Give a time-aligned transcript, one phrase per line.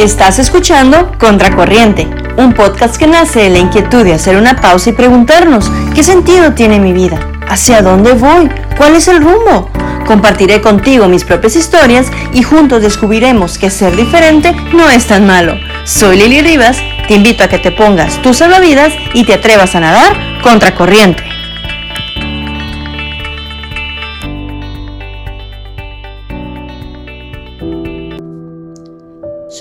[0.00, 2.08] Estás escuchando Contracorriente,
[2.38, 6.54] un podcast que nace de la inquietud de hacer una pausa y preguntarnos qué sentido
[6.54, 9.68] tiene mi vida, hacia dónde voy, cuál es el rumbo.
[10.06, 15.58] Compartiré contigo mis propias historias y juntos descubriremos que ser diferente no es tan malo.
[15.84, 19.80] Soy Lili Rivas, te invito a que te pongas tus salvavidas y te atrevas a
[19.80, 21.22] nadar contracorriente.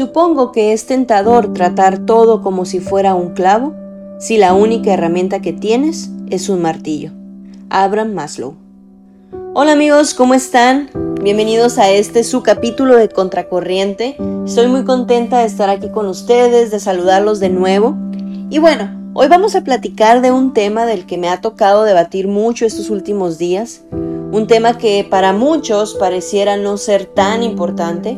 [0.10, 3.76] Supongo que es tentador tratar todo como si fuera un clavo,
[4.18, 7.12] si la única herramienta que tienes es un martillo.
[7.70, 8.56] Abraham Maslow.
[9.54, 10.90] Hola amigos, ¿cómo están?
[11.22, 14.18] Bienvenidos a este su capítulo de Contracorriente.
[14.48, 17.96] Estoy muy contenta de estar aquí con ustedes, de saludarlos de nuevo.
[18.50, 22.28] Y bueno, hoy vamos a platicar de un tema del que me ha tocado debatir
[22.28, 23.82] mucho estos últimos días.
[23.92, 28.18] Un tema que para muchos pareciera no ser tan importante,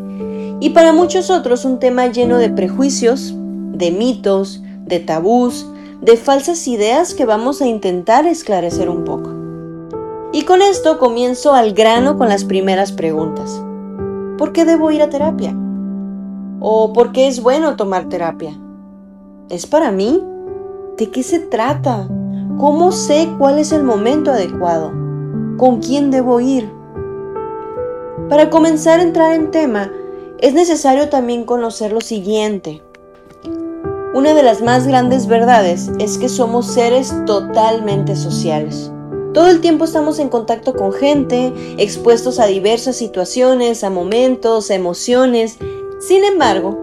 [0.62, 5.68] y para muchos otros un tema lleno de prejuicios, de mitos, de tabús,
[6.02, 9.32] de falsas ideas que vamos a intentar esclarecer un poco.
[10.32, 13.60] Y con esto comienzo al grano con las primeras preguntas.
[14.38, 15.56] ¿Por qué debo ir a terapia?
[16.60, 18.56] ¿O por qué es bueno tomar terapia?
[19.50, 20.24] ¿Es para mí?
[20.96, 22.08] ¿De qué se trata?
[22.60, 24.92] ¿Cómo sé cuál es el momento adecuado?
[25.58, 26.72] ¿Con quién debo ir?
[28.30, 29.92] Para comenzar a entrar en tema,
[30.42, 32.82] es necesario también conocer lo siguiente.
[34.16, 38.92] Una de las más grandes verdades es que somos seres totalmente sociales.
[39.34, 44.76] Todo el tiempo estamos en contacto con gente, expuestos a diversas situaciones, a momentos, a
[44.76, 45.60] emociones.
[46.00, 46.78] Sin embargo,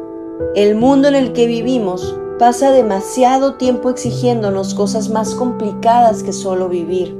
[0.54, 6.68] el mundo en el que vivimos pasa demasiado tiempo exigiéndonos cosas más complicadas que solo
[6.68, 7.14] vivir.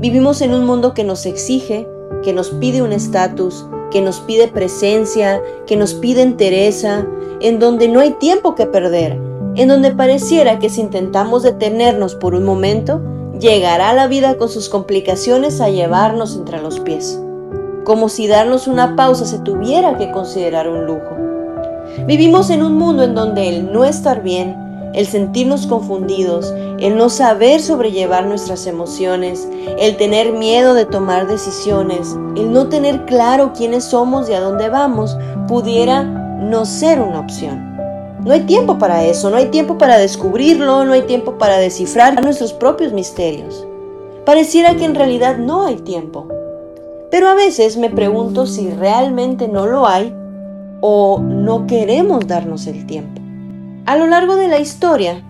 [0.00, 1.88] Vivimos en un mundo que nos exige,
[2.22, 7.06] que nos pide un estatus, que nos pide presencia, que nos pide entereza,
[7.40, 9.18] en donde no hay tiempo que perder,
[9.54, 13.00] en donde pareciera que si intentamos detenernos por un momento,
[13.38, 17.20] llegará la vida con sus complicaciones a llevarnos entre los pies,
[17.84, 21.16] como si darnos una pausa se tuviera que considerar un lujo.
[22.06, 24.56] Vivimos en un mundo en donde el no estar bien,
[24.96, 29.46] el sentirnos confundidos, el no saber sobrellevar nuestras emociones,
[29.78, 34.70] el tener miedo de tomar decisiones, el no tener claro quiénes somos y a dónde
[34.70, 37.76] vamos, pudiera no ser una opción.
[38.24, 42.24] No hay tiempo para eso, no hay tiempo para descubrirlo, no hay tiempo para descifrar
[42.24, 43.66] nuestros propios misterios.
[44.24, 46.26] Pareciera que en realidad no hay tiempo.
[47.10, 50.12] Pero a veces me pregunto si realmente no lo hay
[50.80, 53.25] o no queremos darnos el tiempo.
[53.86, 55.22] A lo largo de la historia,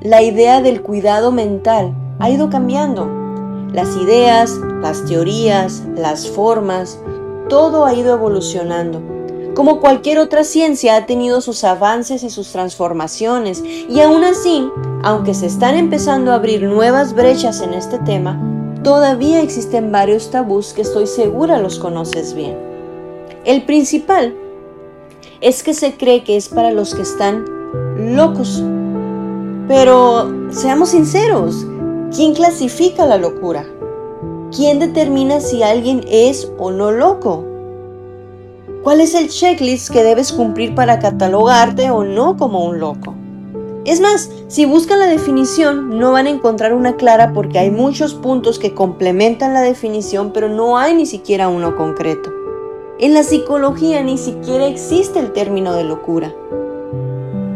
[0.00, 3.06] la idea del cuidado mental ha ido cambiando.
[3.74, 6.98] Las ideas, las teorías, las formas,
[7.50, 9.02] todo ha ido evolucionando.
[9.54, 14.66] Como cualquier otra ciencia ha tenido sus avances y sus transformaciones y aún así,
[15.02, 18.40] aunque se están empezando a abrir nuevas brechas en este tema,
[18.82, 22.56] todavía existen varios tabús que estoy segura los conoces bien.
[23.44, 24.34] El principal
[25.42, 27.59] es que se cree que es para los que están
[27.96, 28.62] locos.
[29.68, 31.66] Pero seamos sinceros,
[32.14, 33.64] ¿quién clasifica la locura?
[34.54, 37.44] ¿Quién determina si alguien es o no loco?
[38.82, 43.14] ¿Cuál es el checklist que debes cumplir para catalogarte o no como un loco?
[43.84, 48.14] Es más, si buscan la definición, no van a encontrar una clara porque hay muchos
[48.14, 52.30] puntos que complementan la definición, pero no hay ni siquiera uno concreto.
[52.98, 56.34] En la psicología ni siquiera existe el término de locura.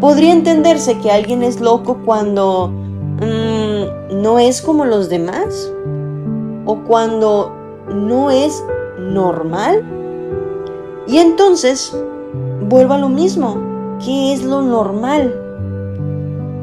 [0.00, 5.72] Podría entenderse que alguien es loco cuando mm, no es como los demás
[6.66, 7.52] o cuando
[7.88, 8.62] no es
[8.98, 9.82] normal.
[11.06, 11.96] Y entonces,
[12.68, 13.58] vuelvo a lo mismo,
[14.04, 15.34] ¿qué es lo normal?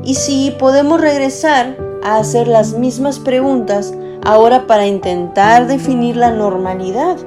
[0.03, 3.93] Y si podemos regresar a hacer las mismas preguntas
[4.23, 7.17] ahora para intentar definir la normalidad.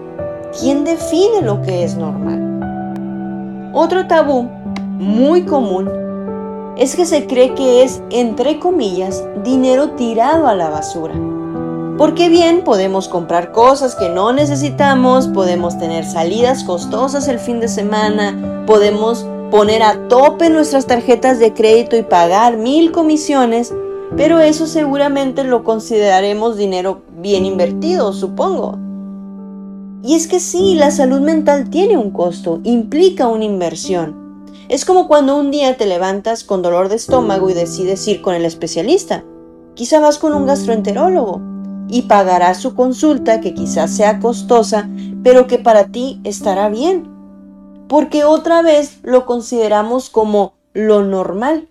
[0.59, 3.71] ¿Quién define lo que es normal?
[3.73, 4.49] Otro tabú
[4.99, 5.91] muy común
[6.77, 11.15] es que se cree que es, entre comillas, dinero tirado a la basura.
[11.97, 17.69] Porque bien podemos comprar cosas que no necesitamos, podemos tener salidas costosas el fin de
[17.69, 23.73] semana, podemos poner a tope nuestras tarjetas de crédito y pagar mil comisiones,
[24.17, 28.77] pero eso seguramente lo consideraremos dinero bien invertido, supongo.
[30.03, 34.24] Y es que sí, la salud mental tiene un costo, implica una inversión.
[34.69, 38.35] Es como cuando un día te levantas con dolor de estómago y decides ir con
[38.35, 39.25] el especialista.
[39.75, 41.43] Quizá vas con un gastroenterólogo
[41.89, 44.89] y pagarás su consulta que quizás sea costosa,
[45.23, 47.13] pero que para ti estará bien.
[47.89, 51.69] porque otra vez lo consideramos como lo normal.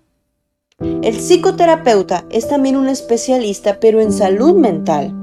[0.80, 5.14] El psicoterapeuta es también un especialista, pero en salud mental.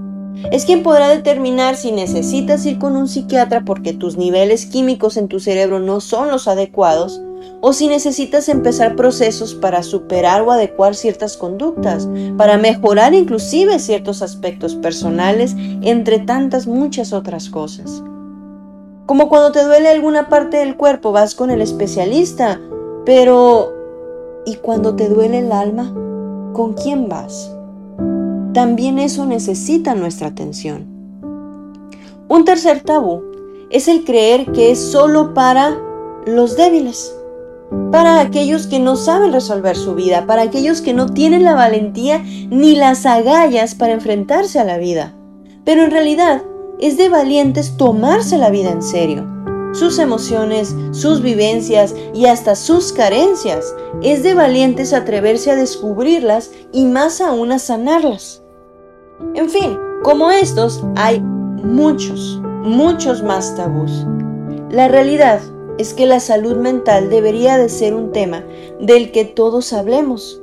[0.51, 5.29] Es quien podrá determinar si necesitas ir con un psiquiatra porque tus niveles químicos en
[5.29, 7.23] tu cerebro no son los adecuados
[7.61, 14.23] o si necesitas empezar procesos para superar o adecuar ciertas conductas, para mejorar inclusive ciertos
[14.23, 18.03] aspectos personales, entre tantas muchas otras cosas.
[19.07, 22.61] Como cuando te duele alguna parte del cuerpo vas con el especialista,
[23.05, 23.75] pero
[24.47, 25.93] ¿y cuando te duele el alma?
[26.53, 27.55] ¿Con quién vas?
[28.55, 30.87] También eso necesita nuestra atención.
[32.29, 33.23] Un tercer tabú
[33.71, 35.77] es el creer que es solo para
[36.27, 37.15] los débiles
[37.91, 42.23] para aquellos que no saben resolver su vida, para aquellos que no tienen la valentía
[42.51, 45.15] ni las agallas para enfrentarse a la vida.
[45.65, 46.43] Pero en realidad
[46.81, 49.27] es de valientes tomarse la vida en serio.
[49.73, 53.75] Sus emociones, sus vivencias y hasta sus carencias.
[54.03, 58.43] Es de valientes atreverse a descubrirlas y más aún a sanarlas.
[59.35, 64.07] En fin, como estos hay muchos, muchos más tabús.
[64.71, 65.41] La realidad
[65.81, 68.45] es que la salud mental debería de ser un tema
[68.79, 70.39] del que todos hablemos.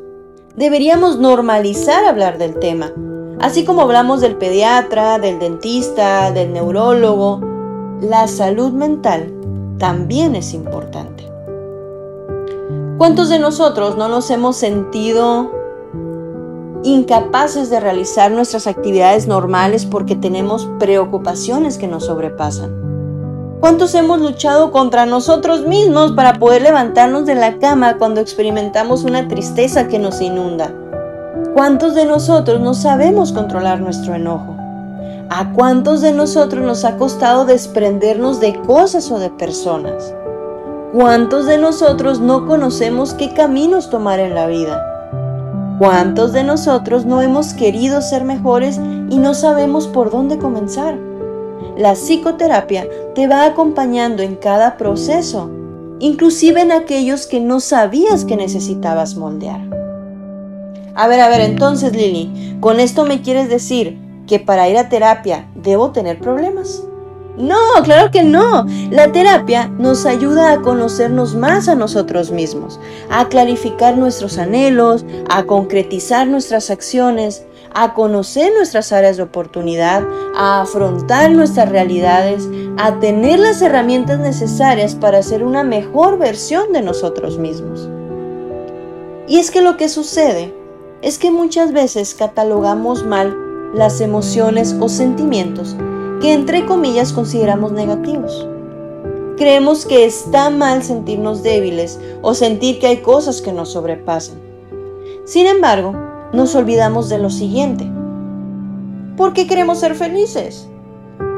[0.56, 2.92] Deberíamos normalizar hablar del tema,
[3.40, 7.42] así como hablamos del pediatra, del dentista, del neurólogo.
[8.02, 9.32] La salud mental
[9.78, 11.30] también es importante.
[12.98, 15.52] ¿Cuántos de nosotros no nos hemos sentido
[16.82, 22.87] incapaces de realizar nuestras actividades normales porque tenemos preocupaciones que nos sobrepasan?
[23.60, 29.28] ¿Cuántos hemos luchado contra nosotros mismos para poder levantarnos de la cama cuando experimentamos una
[29.28, 30.72] tristeza que nos inunda?
[31.56, 34.56] ¿Cuántos de nosotros no sabemos controlar nuestro enojo?
[35.32, 40.14] ¿A cuántos de nosotros nos ha costado desprendernos de cosas o de personas?
[40.94, 44.86] ¿Cuántos de nosotros no conocemos qué caminos tomar en la vida?
[45.80, 48.80] ¿Cuántos de nosotros no hemos querido ser mejores
[49.10, 51.07] y no sabemos por dónde comenzar?
[51.78, 55.52] La psicoterapia te va acompañando en cada proceso,
[56.00, 59.62] inclusive en aquellos que no sabías que necesitabas moldear.
[60.96, 64.90] A ver, a ver, entonces Lili, ¿con esto me quieres decir que para ir a
[64.90, 66.82] terapia debo tener problemas?
[67.38, 68.66] No, claro que no.
[68.90, 72.80] La terapia nos ayuda a conocernos más a nosotros mismos,
[73.12, 80.04] a clarificar nuestros anhelos, a concretizar nuestras acciones, a conocer nuestras áreas de oportunidad,
[80.36, 82.48] a afrontar nuestras realidades,
[82.78, 87.90] a tener las herramientas necesarias para ser una mejor versión de nosotros mismos.
[89.28, 90.54] Y es que lo que sucede
[91.02, 93.36] es que muchas veces catalogamos mal
[93.74, 95.76] las emociones o sentimientos
[96.22, 98.48] que entre comillas consideramos negativos.
[99.38, 104.40] Creemos que está mal sentirnos débiles o sentir que hay cosas que nos sobrepasan.
[105.26, 105.94] Sin embargo,
[106.34, 107.90] nos olvidamos de lo siguiente.
[109.16, 110.68] ¿Por qué queremos ser felices?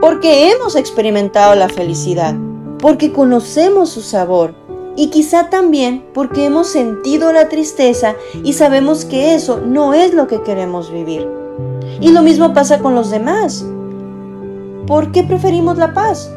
[0.01, 2.35] Porque hemos experimentado la felicidad,
[2.79, 4.53] porque conocemos su sabor
[4.95, 10.27] y quizá también porque hemos sentido la tristeza y sabemos que eso no es lo
[10.27, 11.27] que queremos vivir.
[12.01, 13.65] Y lo mismo pasa con los demás.
[14.87, 16.33] ¿Por qué preferimos la paz?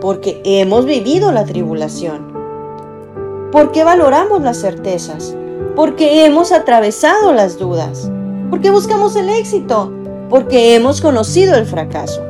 [0.00, 2.32] Porque hemos vivido la tribulación.
[3.50, 5.34] ¿Por qué valoramos las certezas?
[5.76, 8.10] Porque hemos atravesado las dudas,
[8.48, 9.92] porque buscamos el éxito,
[10.30, 12.22] porque hemos conocido el fracaso.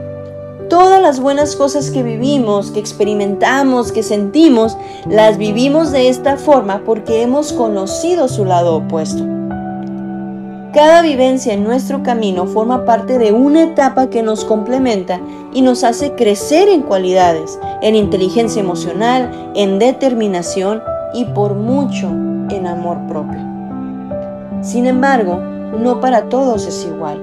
[0.68, 4.76] Todas las buenas cosas que vivimos, que experimentamos, que sentimos,
[5.08, 9.24] las vivimos de esta forma porque hemos conocido su lado opuesto.
[10.74, 15.20] Cada vivencia en nuestro camino forma parte de una etapa que nos complementa
[15.54, 20.82] y nos hace crecer en cualidades, en inteligencia emocional, en determinación
[21.14, 23.40] y por mucho en amor propio.
[24.62, 27.22] Sin embargo, no para todos es igual.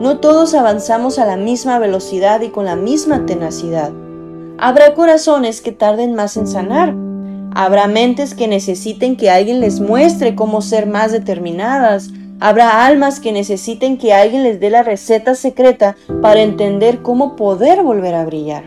[0.00, 3.90] No todos avanzamos a la misma velocidad y con la misma tenacidad.
[4.56, 6.94] Habrá corazones que tarden más en sanar.
[7.54, 12.10] Habrá mentes que necesiten que alguien les muestre cómo ser más determinadas.
[12.40, 17.82] Habrá almas que necesiten que alguien les dé la receta secreta para entender cómo poder
[17.82, 18.64] volver a brillar.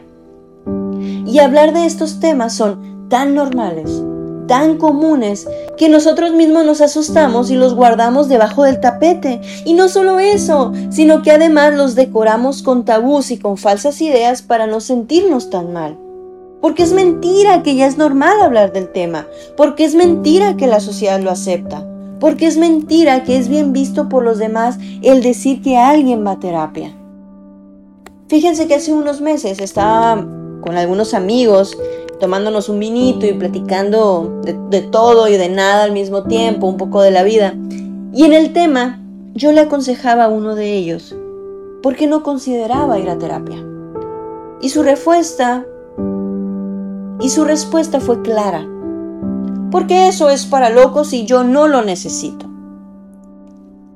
[1.25, 4.03] Y hablar de estos temas son tan normales,
[4.51, 9.39] tan comunes que nosotros mismos nos asustamos y los guardamos debajo del tapete.
[9.63, 14.41] Y no solo eso, sino que además los decoramos con tabús y con falsas ideas
[14.41, 15.97] para no sentirnos tan mal.
[16.59, 20.81] Porque es mentira que ya es normal hablar del tema, porque es mentira que la
[20.81, 21.87] sociedad lo acepta,
[22.19, 26.31] porque es mentira que es bien visto por los demás el decir que alguien va
[26.31, 26.93] a terapia.
[28.27, 30.27] Fíjense que hace unos meses estaba
[30.61, 31.77] con algunos amigos
[32.21, 36.77] tomándonos un vinito y platicando de, de todo y de nada al mismo tiempo, un
[36.77, 37.55] poco de la vida.
[38.13, 39.01] Y en el tema,
[39.33, 41.15] yo le aconsejaba a uno de ellos,
[41.81, 43.65] ¿por qué no consideraba ir a terapia?
[44.61, 45.65] Y su respuesta,
[47.19, 48.67] y su respuesta fue clara,
[49.71, 52.45] porque eso es para locos y yo no lo necesito.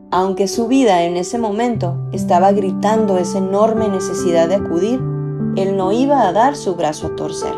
[0.09, 4.99] Aunque su vida en ese momento estaba gritando esa enorme necesidad de acudir,
[5.55, 7.53] él no iba a dar su brazo a torcer.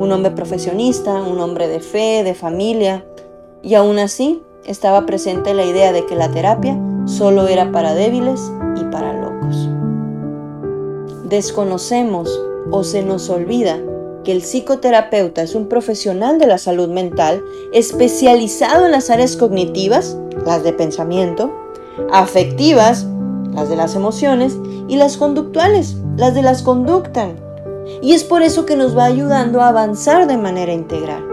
[0.00, 3.04] Un hombre profesionista, un hombre de fe, de familia,
[3.62, 8.40] y aún así estaba presente la idea de que la terapia solo era para débiles
[8.76, 9.68] y para locos.
[11.28, 12.40] Desconocemos
[12.70, 13.78] o se nos olvida
[14.24, 17.42] que el psicoterapeuta es un profesional de la salud mental
[17.72, 21.52] especializado en las áreas cognitivas, las de pensamiento,
[22.10, 23.06] afectivas,
[23.52, 24.56] las de las emociones,
[24.88, 27.28] y las conductuales, las de las conductas.
[28.02, 31.24] Y es por eso que nos va ayudando a avanzar de manera integral.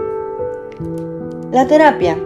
[1.52, 2.18] La terapia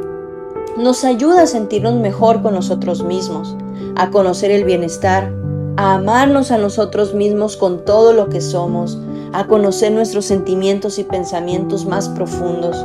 [0.76, 3.56] nos ayuda a sentirnos mejor con nosotros mismos,
[3.96, 5.32] a conocer el bienestar,
[5.76, 8.98] a amarnos a nosotros mismos con todo lo que somos,
[9.32, 12.76] a conocer nuestros sentimientos y pensamientos más profundos.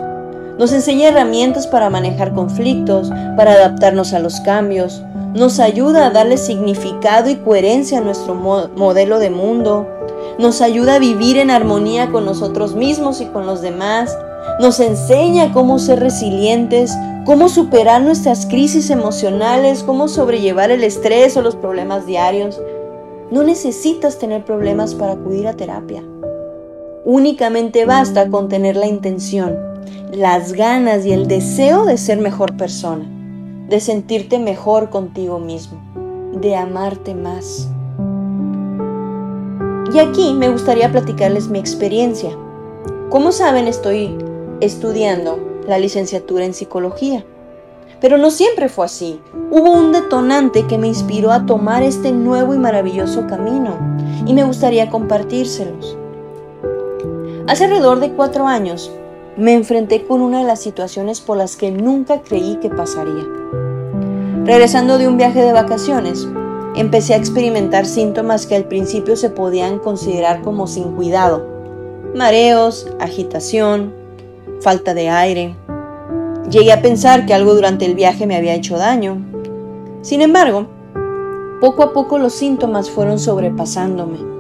[0.58, 5.04] Nos enseña herramientas para manejar conflictos, para adaptarnos a los cambios.
[5.36, 9.88] Nos ayuda a darle significado y coherencia a nuestro modelo de mundo.
[10.40, 14.16] Nos ayuda a vivir en armonía con nosotros mismos y con los demás.
[14.60, 16.94] Nos enseña cómo ser resilientes,
[17.26, 22.62] cómo superar nuestras crisis emocionales, cómo sobrellevar el estrés o los problemas diarios.
[23.32, 26.04] No necesitas tener problemas para acudir a terapia.
[27.04, 29.58] Únicamente basta con tener la intención,
[30.12, 33.06] las ganas y el deseo de ser mejor persona,
[33.70, 35.82] de sentirte mejor contigo mismo,
[36.34, 37.70] de amarte más.
[39.94, 42.32] Y aquí me gustaría platicarles mi experiencia.
[43.10, 44.18] Como saben, estoy
[44.60, 47.26] estudiando la licenciatura en psicología.
[48.00, 49.20] Pero no siempre fue así.
[49.50, 53.78] Hubo un detonante que me inspiró a tomar este nuevo y maravilloso camino
[54.26, 55.98] y me gustaría compartírselos.
[57.48, 58.92] Hace alrededor de cuatro años
[59.38, 63.26] me enfrenté con una de las situaciones por las que nunca creí que pasaría.
[64.44, 66.28] Regresando de un viaje de vacaciones,
[66.78, 71.46] empecé a experimentar síntomas que al principio se podían considerar como sin cuidado.
[72.16, 73.94] Mareos, agitación,
[74.62, 75.56] falta de aire.
[76.50, 79.22] Llegué a pensar que algo durante el viaje me había hecho daño.
[80.02, 80.68] Sin embargo,
[81.60, 84.38] poco a poco los síntomas fueron sobrepasándome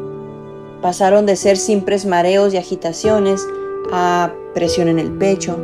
[0.82, 3.48] Pasaron de ser simples mareos y agitaciones
[3.91, 5.58] a presión en el pecho,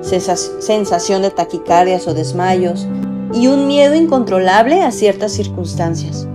[0.00, 2.86] sensación de taquicardias o desmayos
[3.32, 6.28] y un miedo incontrolable a ciertas circunstancias,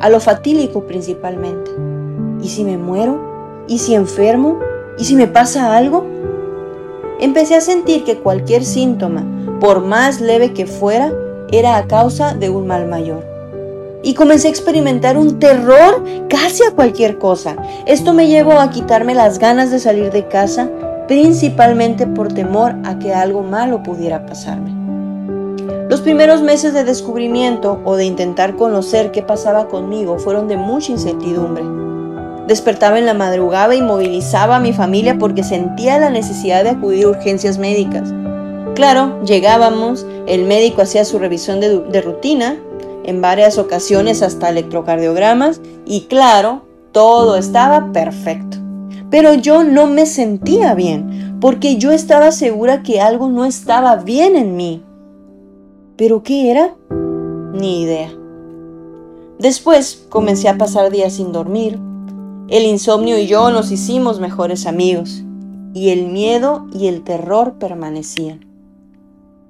[0.00, 1.70] a lo fatídico principalmente.
[2.42, 3.64] ¿Y si me muero?
[3.66, 4.58] ¿Y si enfermo?
[4.98, 6.06] ¿Y si me pasa algo?
[7.20, 9.24] Empecé a sentir que cualquier síntoma,
[9.60, 11.12] por más leve que fuera,
[11.50, 13.34] era a causa de un mal mayor
[14.04, 17.56] y comencé a experimentar un terror casi a cualquier cosa.
[17.86, 20.68] Esto me llevó a quitarme las ganas de salir de casa,
[21.08, 24.83] principalmente por temor a que algo malo pudiera pasarme.
[25.88, 30.92] Los primeros meses de descubrimiento o de intentar conocer qué pasaba conmigo fueron de mucha
[30.92, 31.62] incertidumbre.
[32.46, 37.04] Despertaba en la madrugada y movilizaba a mi familia porque sentía la necesidad de acudir
[37.04, 38.12] a urgencias médicas.
[38.74, 42.56] Claro, llegábamos, el médico hacía su revisión de, de rutina,
[43.04, 46.62] en varias ocasiones hasta electrocardiogramas y claro,
[46.92, 48.56] todo estaba perfecto.
[49.10, 54.34] Pero yo no me sentía bien porque yo estaba segura que algo no estaba bien
[54.34, 54.82] en mí.
[55.96, 56.74] ¿Pero qué era?
[57.52, 58.12] Ni idea.
[59.38, 61.78] Después comencé a pasar días sin dormir.
[62.48, 65.22] El insomnio y yo nos hicimos mejores amigos
[65.72, 68.44] y el miedo y el terror permanecían.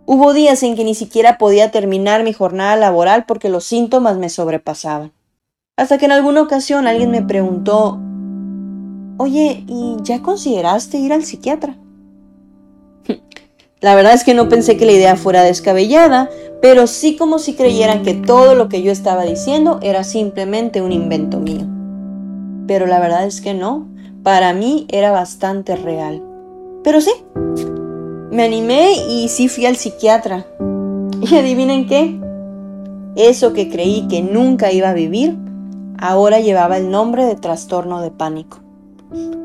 [0.06, 4.28] Hubo días en que ni siquiera podía terminar mi jornada laboral porque los síntomas me
[4.28, 5.12] sobrepasaban.
[5.76, 7.98] Hasta que en alguna ocasión alguien me preguntó,
[9.16, 11.78] oye, ¿y ya consideraste ir al psiquiatra?
[13.84, 16.30] La verdad es que no pensé que la idea fuera descabellada,
[16.62, 20.90] pero sí como si creyeran que todo lo que yo estaba diciendo era simplemente un
[20.90, 21.66] invento mío.
[22.66, 23.86] Pero la verdad es que no,
[24.22, 26.22] para mí era bastante real.
[26.82, 27.10] Pero sí,
[28.30, 30.46] me animé y sí fui al psiquiatra.
[31.20, 32.18] Y adivinen qué,
[33.16, 35.36] eso que creí que nunca iba a vivir,
[35.98, 38.63] ahora llevaba el nombre de trastorno de pánico.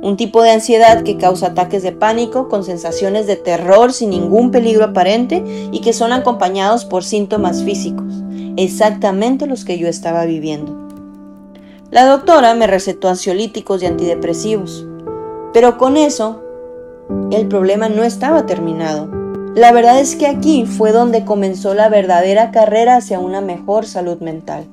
[0.02, 4.50] Un tipo de ansiedad que causa ataques de pánico con sensaciones de terror sin ningún
[4.50, 8.24] peligro aparente y que son acompañados por síntomas físicos,
[8.56, 10.90] exactamente los que yo estaba viviendo.
[11.92, 14.88] La doctora me recetó ansiolíticos y antidepresivos,
[15.54, 16.44] pero con eso
[17.32, 19.10] el problema no estaba terminado.
[19.56, 24.20] La verdad es que aquí fue donde comenzó la verdadera carrera hacia una mejor salud
[24.20, 24.68] mental.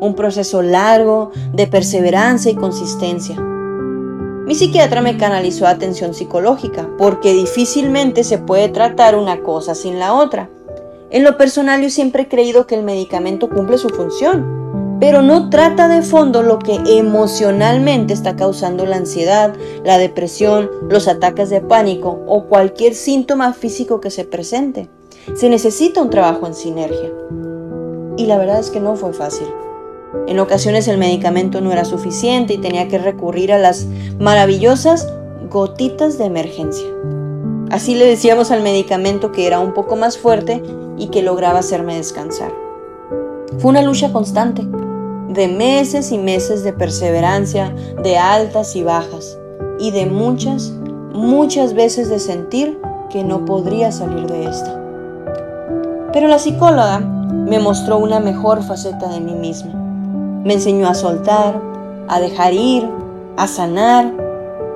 [0.00, 3.36] Un proceso largo de perseverancia y consistencia.
[4.46, 10.00] Mi psiquiatra me canalizó a atención psicológica porque difícilmente se puede tratar una cosa sin
[10.00, 10.50] la otra.
[11.10, 15.48] En lo personal yo siempre he creído que el medicamento cumple su función, pero no
[15.48, 21.60] trata de fondo lo que emocionalmente está causando la ansiedad, la depresión, los ataques de
[21.60, 24.88] pánico o cualquier síntoma físico que se presente.
[25.34, 27.12] Se necesita un trabajo en sinergia.
[28.16, 29.46] Y la verdad es que no fue fácil.
[30.26, 33.86] En ocasiones el medicamento no era suficiente y tenía que recurrir a las
[34.18, 35.12] maravillosas
[35.50, 36.86] gotitas de emergencia.
[37.70, 40.62] Así le decíamos al medicamento que era un poco más fuerte
[40.98, 42.52] y que lograba hacerme descansar.
[43.58, 44.66] Fue una lucha constante,
[45.28, 49.38] de meses y meses de perseverancia, de altas y bajas,
[49.78, 50.72] y de muchas,
[51.12, 52.78] muchas veces de sentir
[53.10, 54.78] que no podría salir de esta.
[56.12, 59.81] Pero la psicóloga me mostró una mejor faceta de mí misma.
[60.44, 61.60] Me enseñó a soltar,
[62.08, 62.88] a dejar ir,
[63.36, 64.12] a sanar.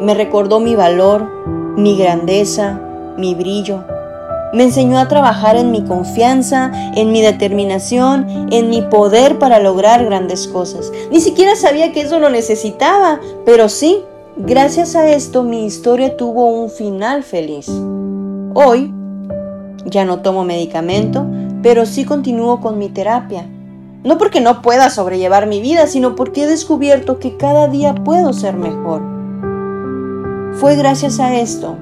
[0.00, 1.28] Me recordó mi valor,
[1.76, 2.80] mi grandeza,
[3.16, 3.84] mi brillo,
[4.52, 10.04] me enseñó a trabajar en mi confianza, en mi determinación, en mi poder para lograr
[10.04, 10.92] grandes cosas.
[11.10, 13.98] Ni siquiera sabía que eso lo necesitaba, pero sí,
[14.36, 17.68] gracias a esto mi historia tuvo un final feliz.
[18.54, 18.94] Hoy
[19.84, 21.26] ya no tomo medicamento,
[21.62, 23.46] pero sí continúo con mi terapia.
[24.04, 28.32] No porque no pueda sobrellevar mi vida, sino porque he descubierto que cada día puedo
[28.32, 29.02] ser mejor.
[30.54, 31.76] Fue gracias a esto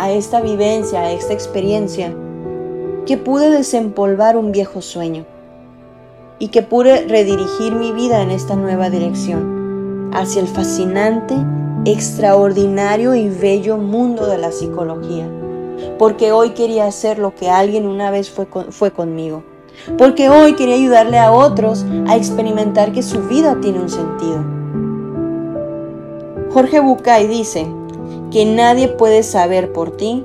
[0.00, 2.14] a esta vivencia, a esta experiencia,
[3.06, 5.26] que pude desempolvar un viejo sueño
[6.38, 11.34] y que pude redirigir mi vida en esta nueva dirección, hacia el fascinante,
[11.84, 15.28] extraordinario y bello mundo de la psicología.
[15.98, 19.42] Porque hoy quería hacer lo que alguien una vez fue, fue conmigo.
[19.98, 24.44] Porque hoy quería ayudarle a otros a experimentar que su vida tiene un sentido.
[26.52, 27.66] Jorge Bucay dice,
[28.30, 30.24] que nadie puede saber por ti,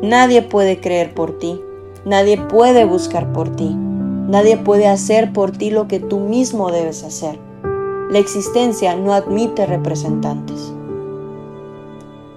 [0.00, 1.60] nadie puede creer por ti,
[2.04, 7.02] nadie puede buscar por ti, nadie puede hacer por ti lo que tú mismo debes
[7.02, 7.38] hacer.
[8.10, 10.72] La existencia no admite representantes.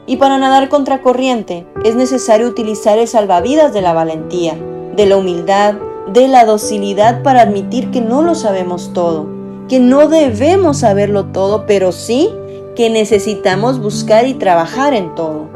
[0.08, 4.56] Y para nadar contracorriente es necesario utilizar el salvavidas de la valentía,
[4.96, 5.76] de la humildad,
[6.13, 9.28] de la docilidad para admitir que no lo sabemos todo,
[9.68, 12.30] que no debemos saberlo todo, pero sí
[12.76, 15.48] que necesitamos buscar y trabajar en todo.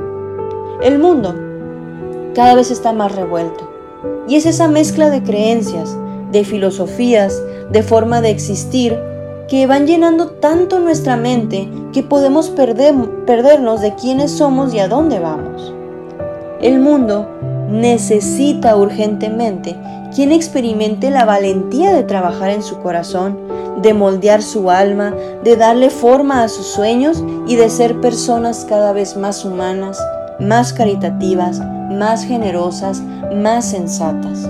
[0.82, 1.36] El mundo
[2.34, 3.70] cada vez está más revuelto
[4.28, 5.98] y es esa mezcla de creencias,
[6.32, 8.98] de filosofías, de forma de existir
[9.48, 12.94] que van llenando tanto nuestra mente que podemos perder,
[13.26, 15.74] perdernos de quiénes somos y a dónde vamos.
[16.62, 17.28] El mundo
[17.70, 19.76] necesita urgentemente
[20.14, 23.38] quien experimente la valentía de trabajar en su corazón
[23.82, 28.94] de moldear su alma, de darle forma a sus sueños y de ser personas cada
[28.94, 29.98] vez más humanas,
[30.40, 31.60] más caritativas,
[31.92, 33.02] más generosas,
[33.34, 34.50] más sensatas.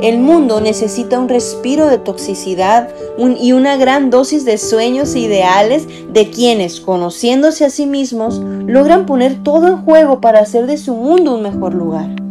[0.00, 5.86] El mundo necesita un respiro de toxicidad y una gran dosis de sueños e ideales
[6.10, 10.94] de quienes, conociéndose a sí mismos, logran poner todo en juego para hacer de su
[10.94, 12.29] mundo un mejor lugar.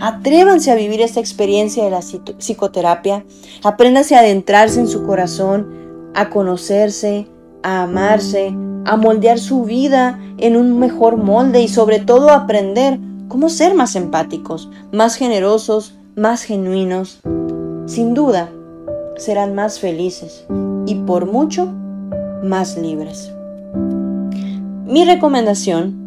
[0.00, 3.24] Atrévanse a vivir esta experiencia de la psicoterapia,
[3.64, 7.26] apréndanse a adentrarse en su corazón, a conocerse,
[7.62, 13.48] a amarse, a moldear su vida en un mejor molde y sobre todo aprender cómo
[13.48, 17.20] ser más empáticos, más generosos, más genuinos.
[17.86, 18.50] Sin duda,
[19.16, 20.46] serán más felices
[20.86, 21.66] y por mucho
[22.44, 23.32] más libres.
[24.84, 25.97] Mi recomendación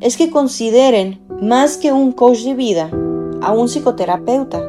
[0.00, 2.90] es que consideren más que un coach de vida
[3.42, 4.62] a un psicoterapeuta,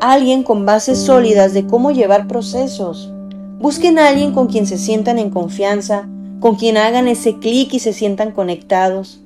[0.00, 3.12] alguien con bases sólidas de cómo llevar procesos.
[3.58, 6.08] Busquen a alguien con quien se sientan en confianza,
[6.40, 9.20] con quien hagan ese clic y se sientan conectados.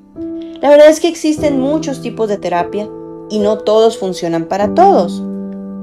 [0.60, 2.88] La verdad es que existen muchos tipos de terapia
[3.30, 5.22] y no todos funcionan para todos.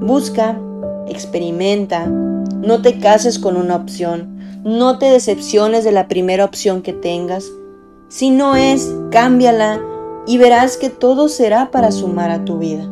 [0.00, 0.60] Busca,
[1.08, 6.92] experimenta, no te cases con una opción, no te decepciones de la primera opción que
[6.92, 7.50] tengas.
[8.08, 9.80] Si no es, cámbiala
[10.28, 12.88] y verás que todo será para sumar a tu vida.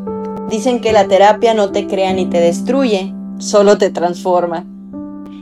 [0.51, 4.67] Dicen que la terapia no te crea ni te destruye, solo te transforma.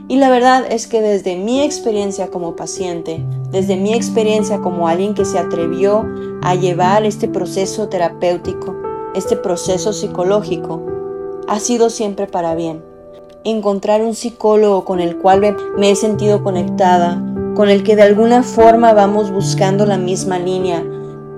[0.07, 5.15] Y la verdad es que desde mi experiencia como paciente, desde mi experiencia como alguien
[5.15, 6.05] que se atrevió
[6.43, 8.75] a llevar este proceso terapéutico,
[9.15, 10.83] este proceso psicológico,
[11.47, 12.83] ha sido siempre para bien.
[13.43, 17.21] Encontrar un psicólogo con el cual me he sentido conectada,
[17.55, 20.83] con el que de alguna forma vamos buscando la misma línea,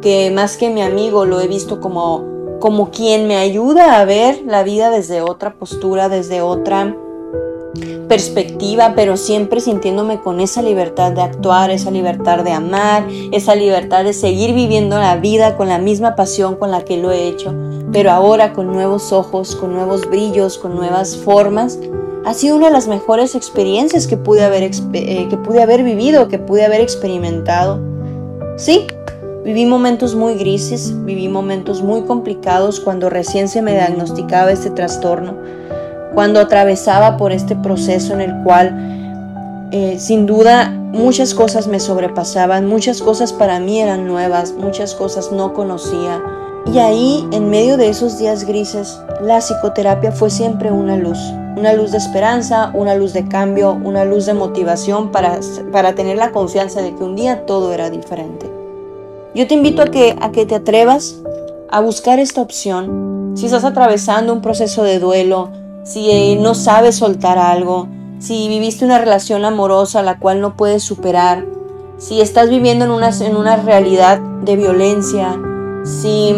[0.01, 4.43] que más que mi amigo lo he visto como, como quien me ayuda a ver
[4.45, 6.95] la vida desde otra postura, desde otra
[8.07, 14.03] perspectiva, pero siempre sintiéndome con esa libertad de actuar, esa libertad de amar, esa libertad
[14.03, 17.53] de seguir viviendo la vida con la misma pasión con la que lo he hecho,
[17.91, 21.79] pero ahora con nuevos ojos, con nuevos brillos, con nuevas formas.
[22.25, 26.27] Ha sido una de las mejores experiencias que pude haber, eh, que pude haber vivido,
[26.27, 27.79] que pude haber experimentado.
[28.57, 28.87] Sí,
[29.43, 35.35] viví momentos muy grises, viví momentos muy complicados cuando recién se me diagnosticaba este trastorno
[36.15, 42.65] cuando atravesaba por este proceso en el cual eh, sin duda muchas cosas me sobrepasaban,
[42.65, 46.23] muchas cosas para mí eran nuevas, muchas cosas no conocía.
[46.65, 51.19] Y ahí, en medio de esos días grises, la psicoterapia fue siempre una luz,
[51.55, 55.39] una luz de esperanza, una luz de cambio, una luz de motivación para,
[55.71, 58.51] para tener la confianza de que un día todo era diferente.
[59.35, 61.21] Yo te invito a que, a que te atrevas
[61.69, 63.33] a buscar esta opción.
[63.35, 65.49] Si estás atravesando un proceso de duelo,
[65.83, 67.87] si no sabes soltar algo,
[68.19, 71.45] si viviste una relación amorosa la cual no puedes superar,
[71.97, 75.37] si estás viviendo en una, en una realidad de violencia,
[75.85, 76.33] si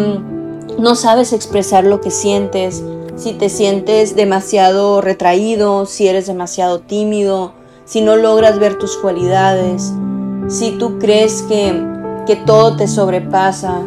[0.78, 2.84] no sabes expresar lo que sientes,
[3.16, 7.52] si te sientes demasiado retraído, si eres demasiado tímido,
[7.84, 9.92] si no logras ver tus cualidades,
[10.48, 11.82] si tú crees que,
[12.26, 13.80] que todo te sobrepasa,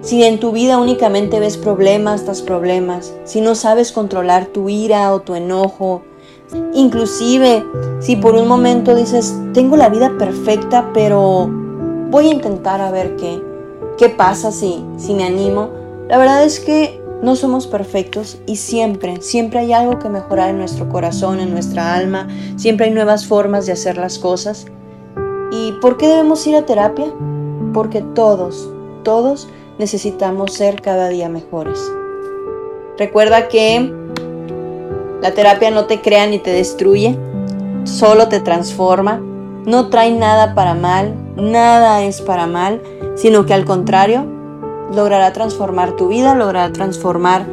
[0.00, 5.12] si en tu vida únicamente ves problemas tras problemas, si no sabes controlar tu ira
[5.12, 6.02] o tu enojo,
[6.72, 7.62] inclusive
[8.00, 11.48] si por un momento dices, tengo la vida perfecta, pero
[12.10, 13.42] voy a intentar a ver qué,
[13.98, 15.70] qué pasa si, si me animo,
[16.08, 20.58] la verdad es que no somos perfectos y siempre, siempre hay algo que mejorar en
[20.58, 24.66] nuestro corazón, en nuestra alma, siempre hay nuevas formas de hacer las cosas.
[25.50, 27.06] ¿Y por qué debemos ir a terapia?
[27.72, 28.70] Porque todos,
[29.04, 31.80] todos necesitamos ser cada día mejores.
[32.98, 33.92] Recuerda que
[35.22, 37.16] la terapia no te crea ni te destruye,
[37.84, 39.20] solo te transforma,
[39.64, 42.80] no trae nada para mal, nada es para mal,
[43.16, 44.26] sino que al contrario,
[44.94, 47.46] logrará transformar tu vida, logrará transformar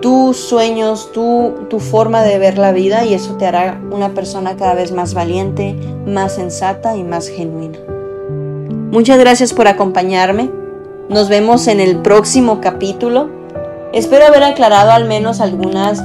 [0.00, 4.56] tus sueños, tu, tu forma de ver la vida y eso te hará una persona
[4.56, 5.74] cada vez más valiente,
[6.06, 7.78] más sensata y más genuina.
[8.90, 10.50] Muchas gracias por acompañarme.
[11.08, 13.28] Nos vemos en el próximo capítulo.
[13.92, 16.02] Espero haber aclarado al menos algunas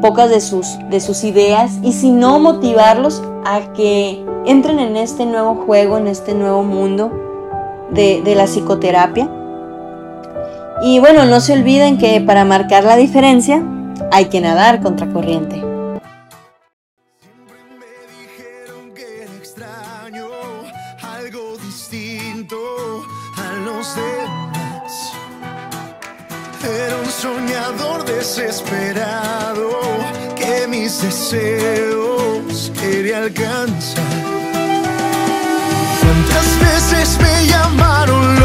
[0.00, 5.26] pocas de sus, de sus ideas y si no motivarlos a que entren en este
[5.26, 7.10] nuevo juego, en este nuevo mundo
[7.90, 9.28] de, de la psicoterapia.
[10.82, 13.62] Y bueno, no se olviden que para marcar la diferencia
[14.12, 15.75] hay que nadar contra corriente.
[28.16, 29.70] Desesperado
[30.36, 34.04] que mis deseos quería alcanzar.
[36.00, 38.35] ¿Cuántas veces me llamaron